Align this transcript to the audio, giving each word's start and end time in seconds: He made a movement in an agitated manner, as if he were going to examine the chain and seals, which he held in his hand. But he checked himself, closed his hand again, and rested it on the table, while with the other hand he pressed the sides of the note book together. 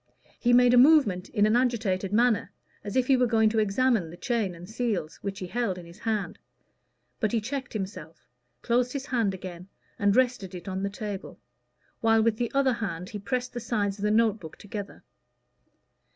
He 0.39 0.51
made 0.51 0.73
a 0.73 0.79
movement 0.79 1.29
in 1.29 1.45
an 1.45 1.55
agitated 1.55 2.11
manner, 2.11 2.51
as 2.83 2.95
if 2.95 3.05
he 3.05 3.15
were 3.15 3.27
going 3.27 3.49
to 3.49 3.59
examine 3.59 4.09
the 4.09 4.17
chain 4.17 4.55
and 4.55 4.67
seals, 4.67 5.17
which 5.17 5.37
he 5.37 5.45
held 5.45 5.77
in 5.77 5.85
his 5.85 5.99
hand. 5.99 6.39
But 7.19 7.31
he 7.31 7.39
checked 7.39 7.73
himself, 7.73 8.25
closed 8.63 8.93
his 8.93 9.05
hand 9.05 9.35
again, 9.35 9.67
and 9.99 10.15
rested 10.15 10.55
it 10.55 10.67
on 10.67 10.81
the 10.81 10.89
table, 10.89 11.39
while 11.99 12.23
with 12.23 12.37
the 12.37 12.51
other 12.55 12.73
hand 12.73 13.09
he 13.09 13.19
pressed 13.19 13.53
the 13.53 13.59
sides 13.59 13.99
of 13.99 14.03
the 14.03 14.09
note 14.09 14.39
book 14.39 14.57
together. 14.57 15.03